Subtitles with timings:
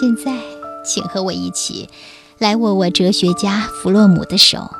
[0.00, 0.32] 现在，
[0.84, 1.88] 请和我一起
[2.38, 4.70] 来握握哲学家弗洛姆的手。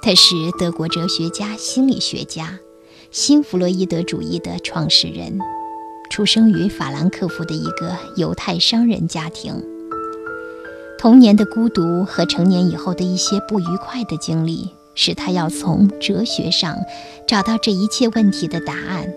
[0.00, 2.60] 他是德国哲学家、心理学家，
[3.10, 5.38] 新弗洛伊德主义的创始人，
[6.08, 9.62] 出生于法兰克福的一个犹太商人家庭。
[10.98, 16.74] 童年的孤独和成年以后的一些不愉快的经历，使他要从哲学上
[17.28, 19.12] 找到这一切问题的答案，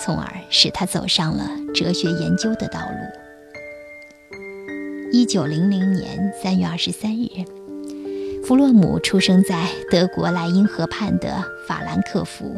[0.00, 3.27] 从而使他走上了哲学研究的道路。
[5.10, 7.28] 一九零零年三月二十三日。
[8.44, 12.56] 弗洛姆出生在德国莱茵河畔的法兰克福，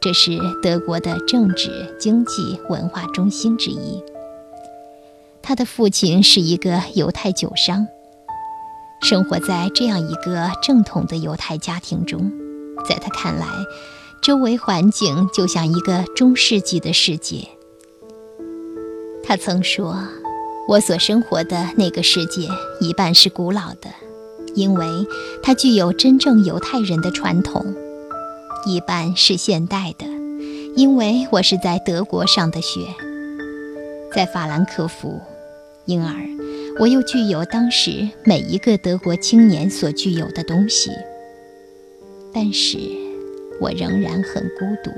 [0.00, 4.02] 这是德国的政治、经济、文化中心之一。
[5.42, 7.86] 他的父亲是一个犹太酒商。
[9.02, 12.30] 生活在这样一个正统的犹太家庭中，
[12.86, 13.46] 在他看来，
[14.22, 17.48] 周围环境就像一个中世纪的世界。
[19.24, 19.96] 他曾说
[20.70, 22.42] ：“我所生活的那个世界，
[22.80, 23.90] 一半是古老的。”
[24.54, 24.86] 因为
[25.42, 27.74] 它具有真正犹太人的传统，
[28.66, 30.06] 一半是现代的，
[30.76, 32.86] 因为我是在德国上的学，
[34.14, 35.20] 在法兰克福，
[35.86, 36.14] 因而
[36.78, 40.92] 我又具有当时每一个德国青年所具有的东西。
[42.32, 42.78] 但是，
[43.60, 44.90] 我仍然很孤独，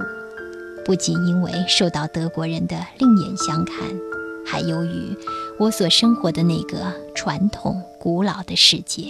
[0.85, 3.77] 不仅因为受到德国人的另眼相看，
[4.47, 5.17] 还由于
[5.59, 9.05] 我所生活的那个传统古老的世界。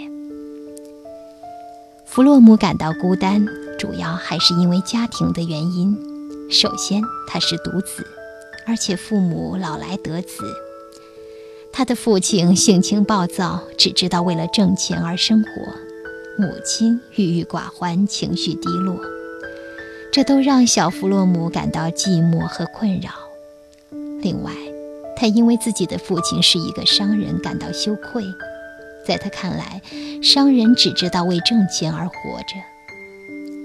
[2.07, 3.47] 弗洛姆感到孤单，
[3.79, 5.97] 主要还是因为家庭的原因。
[6.51, 8.07] 首先，他是独子，
[8.67, 10.45] 而且父母老来得子。
[11.73, 15.49] 他的父亲性情暴躁，只知道为了挣钱而生活；
[16.39, 19.01] 母亲郁郁寡欢，情绪低落。
[20.13, 23.13] 这都让小弗洛姆感到寂寞和困扰。
[24.21, 24.53] 另外，
[25.17, 28.25] 他因为自己的父亲是一个商人感到羞愧。
[29.07, 29.83] 在他看来，
[30.23, 32.15] 商人只知道为挣钱而活
[32.47, 32.55] 着，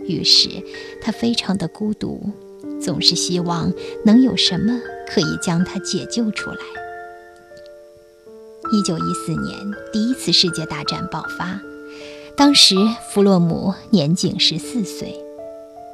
[0.07, 0.49] 于是
[0.99, 2.31] 他非常的孤独，
[2.81, 3.71] 总是希望
[4.03, 6.57] 能有什么可以将他解救出来。
[8.73, 9.55] 一九一四年，
[9.93, 11.61] 第一次世界大战爆发，
[12.35, 12.75] 当时
[13.11, 15.15] 弗洛姆年仅十四岁，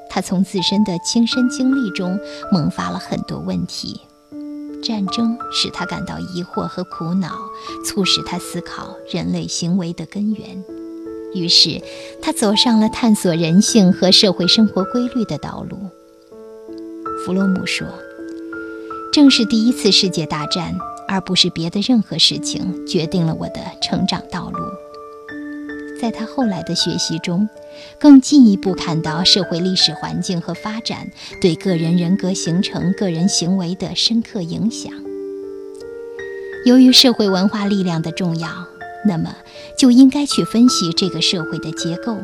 [0.09, 2.17] 他从自身的亲身经历中
[2.49, 3.99] 萌发了很多问题。
[4.83, 7.29] 战争使他感到疑惑和苦恼，
[7.83, 10.63] 促使他思考人类行为的根源。
[11.33, 11.81] 于是，
[12.21, 15.77] 他走上了探索人性和社会生活规律的道路。
[17.25, 17.87] 弗洛姆说
[19.11, 20.75] ：“正是第一次世界大战，
[21.07, 24.59] 而不是别的任何事情，决定了我的成长道路。”
[25.99, 27.47] 在他后来的学习中，
[27.99, 31.11] 更进一步看到社会历史环境和发展
[31.41, 34.91] 对个人人格形成、个人行为的深刻影响。
[36.65, 38.49] 由于社会文化力量的重要，
[39.05, 39.35] 那么
[39.77, 42.17] 就应该去分析这个社会的结构，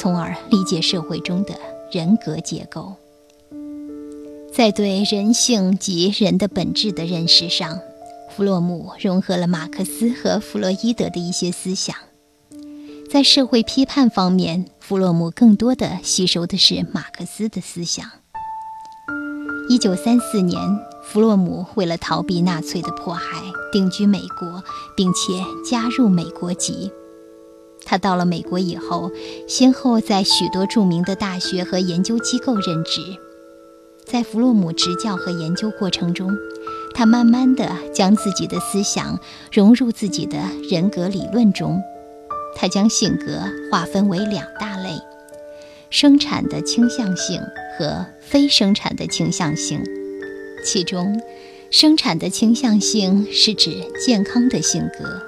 [0.00, 1.54] 从而理解社会中的
[1.92, 2.94] 人格结构。
[4.52, 7.80] 在对人性及人的本质的认识上，
[8.34, 11.94] 弗洛姆融合了马克思和弗洛伊德的一些思想。
[13.14, 18.04] 在社会批判方面，弗洛姆更多的吸收的是马克思的思想。
[19.68, 20.58] 一九三四年，
[21.04, 24.64] 弗洛姆为了逃避纳粹的迫害，定居美国，
[24.96, 25.32] 并且
[25.64, 26.90] 加入美国籍。
[27.84, 29.12] 他到了美国以后，
[29.46, 33.00] 先后在许多著名的大学和研究机构任职。
[34.04, 36.32] 在弗洛姆执教和研究过程中，
[36.92, 39.20] 他慢慢地将自己的思想
[39.52, 40.36] 融入自己的
[40.68, 41.80] 人格理论中。
[42.54, 44.98] 他将性格划分为两大类：
[45.90, 47.40] 生产的倾向性
[47.78, 49.82] 和非生产的倾向性。
[50.64, 51.20] 其中，
[51.70, 53.70] 生产的倾向性是指
[54.04, 55.20] 健康的性格，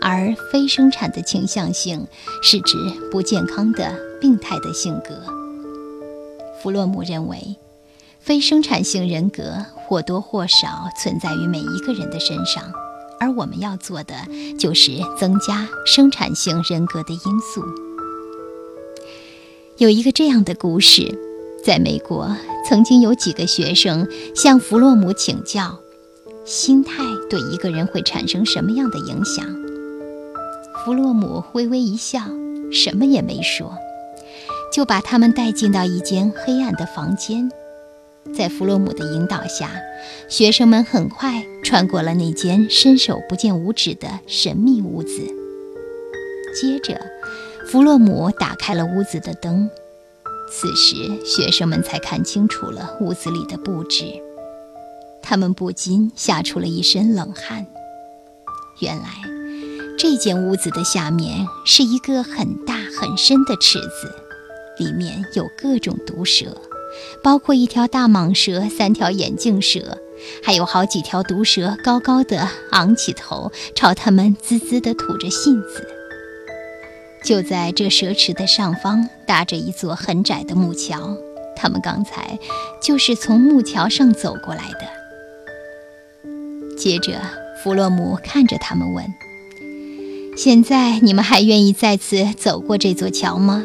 [0.00, 2.06] 而非生产的倾向性
[2.42, 2.76] 是指
[3.10, 5.22] 不健康的病态的性格。
[6.60, 7.56] 弗洛姆认为，
[8.20, 12.72] 非生产性人格或多或少存在于每一个人的身上。
[13.20, 14.14] 而我们要做的
[14.58, 17.62] 就是增加生产性人格的因素。
[19.78, 21.18] 有一个这样的故事，
[21.64, 22.36] 在美国
[22.68, 25.78] 曾经有几个学生向弗洛姆请教，
[26.44, 29.44] 心态对一个人会产生什么样的影响。
[30.84, 32.20] 弗洛姆微微一笑，
[32.70, 33.72] 什么也没说，
[34.72, 37.50] 就把他们带进到一间黑暗的房间。
[38.32, 39.70] 在弗洛姆的引导下，
[40.28, 45.22] 学生们很快穿过了那间伸手不见五指的神秘屋子。
[46.54, 47.00] 接着，
[47.66, 49.68] 弗洛姆打开了屋子的灯，
[50.50, 50.94] 此时
[51.24, 54.04] 学生们才看清楚了屋子里的布置，
[55.22, 57.66] 他们不禁吓出了一身冷汗。
[58.80, 59.08] 原来
[59.96, 64.12] 这间屋子的下面是一个很大很深的池子，
[64.78, 66.46] 里面有各种毒蛇，
[67.22, 69.98] 包括一条大蟒蛇、三条眼镜蛇，
[70.42, 75.86] 还有好几条毒蛇高高的昂起头，朝他们滋滋地吐着信子。
[77.24, 81.16] 就在这蛇池的上方搭着一座很窄的木桥，
[81.56, 82.38] 他们刚才
[82.82, 84.86] 就是从木桥上走过来的。
[86.76, 87.20] 接着，
[87.62, 89.06] 弗洛姆看着他们问
[90.36, 93.64] ：“现在你们还愿意再次走过这座桥吗？”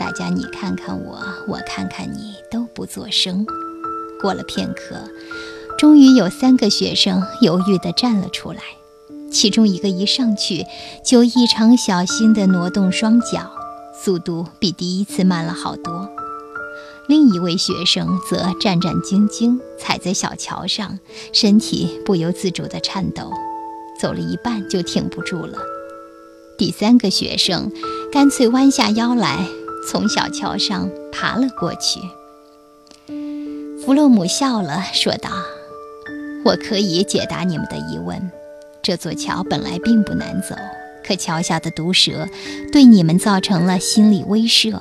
[0.00, 3.44] 大家你看看我，我看看你，都不作声。
[4.18, 4.96] 过了片刻，
[5.78, 8.62] 终于有三个学生犹豫地站了出来。
[9.30, 10.64] 其中一个一上去
[11.04, 13.52] 就异常小心地挪动双脚，
[14.02, 16.08] 速度比第一次慢了好多。
[17.06, 20.98] 另一位学生则战战兢兢踩在小桥上，
[21.34, 23.30] 身体不由自主地颤抖，
[24.00, 25.58] 走了一半就挺不住了。
[26.56, 27.70] 第三个学生
[28.10, 29.46] 干脆弯下腰来，
[29.86, 32.00] 从小桥上爬了过去。
[33.84, 35.30] 弗洛姆笑了，说道
[36.44, 38.30] ：“我可以解答你们的疑问。”
[38.82, 40.54] 这座桥本来并不难走，
[41.06, 42.26] 可桥下的毒蛇
[42.72, 44.80] 对你们造成了心理威慑，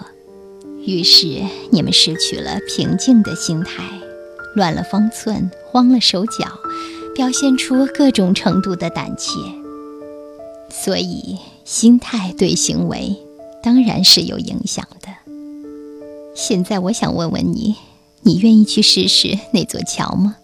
[0.86, 3.84] 于是你们失去了平静的心态，
[4.56, 6.48] 乱了方寸，慌了手脚，
[7.14, 9.40] 表现出各种程度的胆怯。
[10.70, 13.18] 所以，心态对行为
[13.62, 15.10] 当然是有影响的。
[16.36, 17.76] 现在，我想问问你，
[18.22, 20.38] 你愿意去试试那座桥吗？